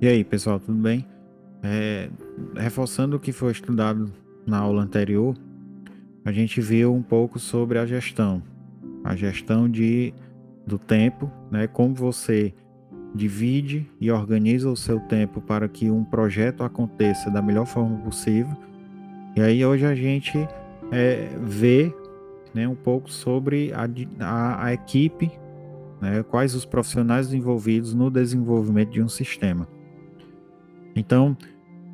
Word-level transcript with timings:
E 0.00 0.08
aí, 0.08 0.24
pessoal, 0.24 0.58
tudo 0.58 0.76
bem? 0.76 1.06
É, 1.62 2.10
reforçando 2.56 3.16
o 3.16 3.20
que 3.20 3.32
foi 3.32 3.52
estudado 3.52 4.12
na 4.44 4.58
aula 4.58 4.82
anterior, 4.82 5.36
a 6.24 6.32
gente 6.32 6.60
viu 6.60 6.92
um 6.92 7.02
pouco 7.02 7.38
sobre 7.38 7.78
a 7.78 7.86
gestão, 7.86 8.42
a 9.04 9.14
gestão 9.14 9.68
de, 9.68 10.12
do 10.66 10.78
tempo, 10.78 11.30
né? 11.50 11.66
Como 11.66 11.94
você 11.94 12.52
divide 13.14 13.88
e 14.00 14.10
organiza 14.10 14.68
o 14.68 14.76
seu 14.76 14.98
tempo 14.98 15.40
para 15.40 15.68
que 15.68 15.90
um 15.90 16.04
projeto 16.04 16.64
aconteça 16.64 17.30
da 17.30 17.40
melhor 17.40 17.64
forma 17.64 17.96
possível. 17.98 18.54
E 19.36 19.40
aí 19.40 19.64
hoje 19.64 19.86
a 19.86 19.94
gente 19.94 20.36
é, 20.90 21.28
vê 21.40 21.94
né, 22.52 22.66
um 22.66 22.74
pouco 22.74 23.10
sobre 23.10 23.72
a, 23.72 23.88
a, 24.20 24.66
a 24.66 24.72
equipe, 24.74 25.30
né, 26.00 26.22
quais 26.24 26.54
os 26.54 26.64
profissionais 26.64 27.32
envolvidos 27.32 27.94
no 27.94 28.10
desenvolvimento 28.10 28.90
de 28.90 29.00
um 29.00 29.08
sistema. 29.08 29.68
Então, 30.94 31.36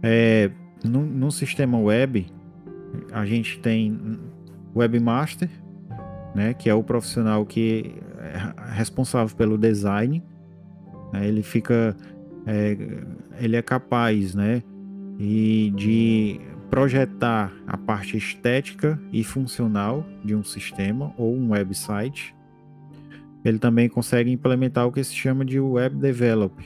é, 0.03 0.51
no, 0.85 1.05
no 1.05 1.31
sistema 1.31 1.79
web, 1.79 2.27
a 3.13 3.25
gente 3.25 3.59
tem 3.61 4.19
webmaster, 4.75 5.49
né, 6.35 6.55
que 6.55 6.69
é 6.69 6.75
o 6.75 6.83
profissional 6.83 7.45
que 7.45 7.95
é 8.19 8.73
responsável 8.73 9.35
pelo 9.37 9.59
design. 9.59 10.23
Né, 11.13 11.27
ele 11.27 11.43
fica, 11.43 11.97
é, 12.47 12.77
ele 13.39 13.57
é 13.57 13.63
capaz, 13.63 14.35
né, 14.35 14.63
e 15.19 15.73
de 15.77 16.41
projetar 16.71 17.53
a 17.67 17.77
parte 17.77 18.17
estética 18.17 18.99
e 19.13 19.25
funcional 19.25 20.07
de 20.25 20.35
um 20.37 20.45
sistema 20.45 21.13
ou 21.19 21.35
um 21.35 21.51
website. 21.51 22.35
Ele 23.45 23.59
também 23.59 23.89
consegue 23.89 24.31
implementar 24.31 24.87
o 24.87 24.93
que 24.93 25.03
se 25.03 25.15
chama 25.15 25.45
de 25.45 25.59
web 25.59 25.97
developer, 25.97 26.65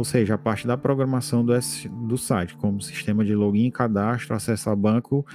ou 0.00 0.04
seja, 0.04 0.34
a 0.34 0.38
parte 0.38 0.66
da 0.66 0.78
programação 0.78 1.44
do, 1.44 1.52
do 2.06 2.16
site, 2.16 2.56
como 2.56 2.80
sistema 2.80 3.22
de 3.22 3.34
login, 3.34 3.70
cadastro, 3.70 4.34
acesso 4.34 4.70
a 4.70 4.74
banco 4.74 5.26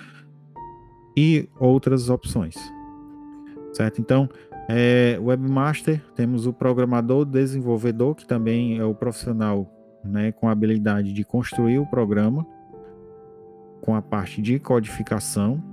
e 1.15 1.47
outras 1.59 2.09
opções. 2.09 2.55
Certo? 3.71 4.01
Então, 4.01 4.27
é, 4.67 5.19
webmaster, 5.21 6.01
temos 6.15 6.47
o 6.47 6.53
programador, 6.53 7.25
desenvolvedor, 7.25 8.15
que 8.15 8.25
também 8.25 8.79
é 8.79 8.83
o 8.83 8.95
profissional 8.95 9.71
né, 10.03 10.31
com 10.31 10.49
a 10.49 10.51
habilidade 10.51 11.13
de 11.13 11.23
construir 11.23 11.77
o 11.77 11.85
programa, 11.85 12.43
com 13.81 13.93
a 13.93 14.01
parte 14.01 14.41
de 14.41 14.57
codificação. 14.57 15.63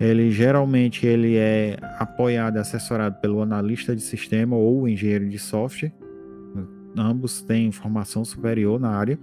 Ele 0.00 0.30
geralmente 0.30 1.06
ele 1.06 1.36
é 1.36 1.76
apoiado 1.98 2.56
e 2.56 2.58
assessorado 2.58 3.20
pelo 3.20 3.42
analista 3.42 3.94
de 3.94 4.00
sistema 4.00 4.56
ou 4.56 4.88
engenheiro 4.88 5.28
de 5.28 5.38
software 5.38 5.92
ambos 6.96 7.42
têm 7.42 7.70
formação 7.72 8.24
superior 8.24 8.78
na 8.78 8.90
área. 8.90 9.18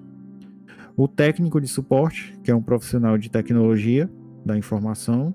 O 0.96 1.08
técnico 1.08 1.62
de 1.62 1.68
suporte, 1.68 2.38
que 2.44 2.50
é 2.50 2.56
um 2.56 2.62
profissional 2.62 3.18
de 3.18 3.30
tecnologia 3.30 4.10
da 4.46 4.58
informação, 4.58 5.34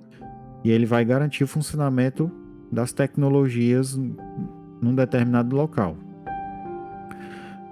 e 0.65 0.71
ele 0.71 0.87
vai 0.87 1.05
garantir 1.05 1.45
o 1.45 1.47
funcionamento 1.47 2.31
das 2.71 2.93
tecnologias 2.93 3.99
num 4.81 4.95
determinado 4.95 5.55
local. 5.55 5.97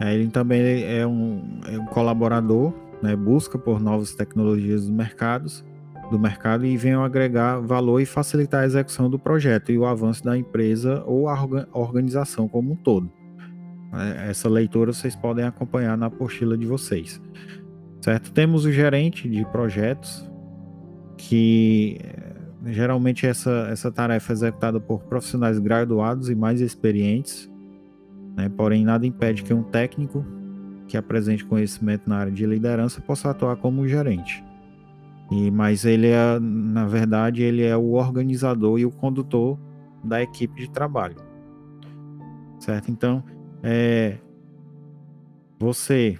É, 0.00 0.14
ele 0.14 0.30
também 0.30 0.82
é 0.84 1.06
um, 1.06 1.60
é 1.66 1.78
um 1.78 1.86
colaborador, 1.86 2.72
né, 3.02 3.14
busca 3.16 3.58
por 3.58 3.80
novas 3.80 4.14
tecnologias 4.14 4.86
do 4.86 4.92
mercados, 4.92 5.64
do 6.10 6.18
mercado 6.18 6.66
e 6.66 6.76
vem 6.76 6.94
agregar 6.94 7.60
valor 7.60 8.00
e 8.00 8.06
facilitar 8.06 8.62
a 8.62 8.66
execução 8.66 9.08
do 9.08 9.18
projeto 9.18 9.70
e 9.70 9.78
o 9.78 9.86
avanço 9.86 10.24
da 10.24 10.36
empresa 10.36 11.02
ou 11.06 11.28
a 11.28 11.38
organização 11.72 12.48
como 12.48 12.72
um 12.72 12.76
todo. 12.76 13.10
É, 13.92 14.30
essa 14.30 14.48
leitura 14.48 14.92
vocês 14.92 15.16
podem 15.16 15.44
acompanhar 15.44 15.96
na 15.96 16.06
apostila 16.06 16.56
de 16.56 16.66
vocês. 16.66 17.20
Certo? 18.00 18.32
Temos 18.32 18.64
o 18.64 18.72
gerente 18.72 19.28
de 19.28 19.44
projetos, 19.46 20.28
que 21.18 21.98
eh, 22.02 22.72
geralmente 22.72 23.26
essa, 23.26 23.68
essa 23.70 23.92
tarefa 23.92 24.32
é 24.32 24.34
executada 24.34 24.80
por 24.80 25.00
profissionais 25.02 25.58
graduados 25.58 26.30
e 26.30 26.34
mais 26.34 26.62
experientes, 26.62 27.50
né? 28.34 28.48
porém 28.48 28.84
nada 28.84 29.06
impede 29.06 29.42
que 29.42 29.52
um 29.52 29.62
técnico 29.62 30.24
que 30.88 30.96
apresente 30.96 31.44
conhecimento 31.44 32.08
na 32.08 32.16
área 32.16 32.32
de 32.32 32.46
liderança 32.46 33.02
possa 33.02 33.30
atuar 33.30 33.56
como 33.56 33.86
gerente. 33.86 34.42
E, 35.30 35.50
mas 35.50 35.84
ele 35.84 36.08
é, 36.08 36.40
na 36.40 36.86
verdade, 36.86 37.42
ele 37.42 37.62
é 37.62 37.76
o 37.76 37.92
organizador 37.92 38.78
e 38.78 38.86
o 38.86 38.90
condutor 38.90 39.58
da 40.02 40.22
equipe 40.22 40.62
de 40.62 40.70
trabalho. 40.70 41.16
Certo? 42.58 42.90
Então, 42.90 43.22
é, 43.62 44.16
você 45.58 46.18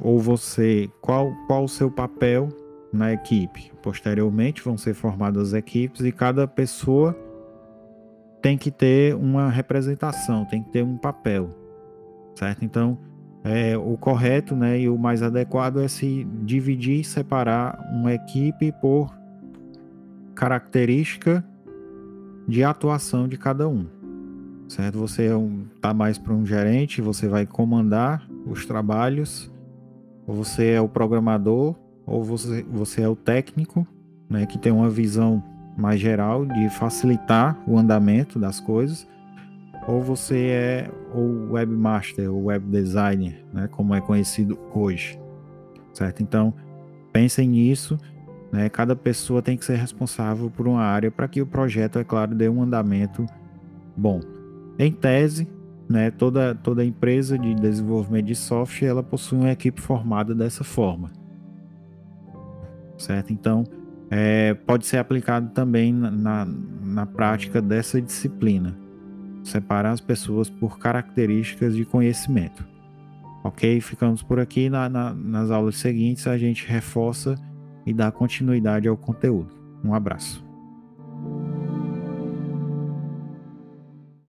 ou 0.00 0.18
você, 0.18 0.88
qual, 1.00 1.32
qual 1.46 1.64
o 1.64 1.68
seu 1.68 1.90
papel 1.90 2.48
na 2.92 3.12
equipe? 3.12 3.72
Posteriormente 3.82 4.62
vão 4.62 4.76
ser 4.76 4.94
formadas 4.94 5.52
equipes 5.52 6.02
e 6.02 6.12
cada 6.12 6.46
pessoa 6.46 7.16
tem 8.40 8.56
que 8.56 8.70
ter 8.70 9.14
uma 9.14 9.48
representação, 9.50 10.44
tem 10.44 10.62
que 10.62 10.70
ter 10.70 10.82
um 10.82 10.96
papel, 10.96 11.50
certo? 12.34 12.64
Então, 12.64 12.98
é, 13.42 13.76
o 13.76 13.96
correto 13.96 14.54
né, 14.54 14.80
e 14.80 14.88
o 14.88 14.98
mais 14.98 15.22
adequado 15.22 15.80
é 15.80 15.88
se 15.88 16.24
dividir 16.42 17.00
e 17.00 17.04
separar 17.04 17.78
uma 17.92 18.12
equipe 18.12 18.72
por 18.80 19.14
característica 20.34 21.44
de 22.46 22.64
atuação 22.64 23.28
de 23.28 23.36
cada 23.36 23.68
um 23.68 23.99
certo? 24.70 24.98
Você 24.98 25.26
é 25.26 25.36
um, 25.36 25.64
tá 25.80 25.92
mais 25.92 26.16
para 26.16 26.32
um 26.32 26.46
gerente, 26.46 27.02
você 27.02 27.26
vai 27.26 27.44
comandar 27.44 28.26
os 28.46 28.64
trabalhos, 28.64 29.52
ou 30.26 30.34
você 30.34 30.70
é 30.70 30.80
o 30.80 30.88
programador, 30.88 31.74
ou 32.06 32.22
você, 32.22 32.62
você 32.62 33.02
é 33.02 33.08
o 33.08 33.16
técnico, 33.16 33.86
né, 34.28 34.46
que 34.46 34.58
tem 34.58 34.70
uma 34.70 34.88
visão 34.88 35.42
mais 35.76 36.00
geral 36.00 36.46
de 36.46 36.68
facilitar 36.70 37.58
o 37.66 37.76
andamento 37.76 38.38
das 38.38 38.60
coisas, 38.60 39.08
ou 39.88 40.00
você 40.00 40.38
é 40.38 40.90
o 41.12 41.52
webmaster, 41.52 42.30
o 42.32 42.44
web 42.44 42.64
designer, 42.66 43.44
né, 43.52 43.68
como 43.72 43.92
é 43.92 44.00
conhecido 44.00 44.56
hoje, 44.72 45.18
certo? 45.92 46.22
Então, 46.22 46.54
pensem 47.12 47.48
nisso, 47.48 47.98
né? 48.52 48.68
Cada 48.68 48.94
pessoa 48.94 49.42
tem 49.42 49.56
que 49.56 49.64
ser 49.64 49.76
responsável 49.76 50.50
por 50.50 50.68
uma 50.68 50.82
área 50.82 51.10
para 51.10 51.26
que 51.26 51.40
o 51.40 51.46
projeto, 51.46 51.98
é 51.98 52.04
claro, 52.04 52.34
dê 52.34 52.48
um 52.48 52.62
andamento 52.62 53.24
bom. 53.96 54.20
Em 54.82 54.90
tese, 54.90 55.46
né, 55.86 56.10
toda, 56.10 56.54
toda 56.54 56.82
empresa 56.82 57.38
de 57.38 57.54
desenvolvimento 57.54 58.24
de 58.24 58.34
software 58.34 58.88
ela 58.88 59.02
possui 59.02 59.36
uma 59.36 59.50
equipe 59.50 59.78
formada 59.78 60.34
dessa 60.34 60.64
forma. 60.64 61.10
Certo? 62.96 63.30
Então, 63.30 63.62
é, 64.10 64.54
pode 64.54 64.86
ser 64.86 64.96
aplicado 64.96 65.50
também 65.50 65.92
na, 65.92 66.10
na, 66.10 66.44
na, 66.46 67.04
prática 67.04 67.60
dessa 67.60 68.00
disciplina. 68.00 68.74
Separar 69.44 69.90
as 69.90 70.00
pessoas 70.00 70.48
por 70.48 70.78
características 70.78 71.76
de 71.76 71.84
conhecimento. 71.84 72.66
Ok? 73.44 73.82
Ficamos 73.82 74.22
por 74.22 74.40
aqui. 74.40 74.70
Na, 74.70 74.88
nas 74.88 75.50
aulas 75.50 75.76
seguintes, 75.76 76.26
a 76.26 76.38
gente 76.38 76.66
reforça 76.66 77.34
e 77.84 77.92
dá 77.92 78.10
continuidade 78.10 78.88
ao 78.88 78.96
conteúdo. 78.96 79.54
Um 79.84 79.92
abraço. 79.92 80.49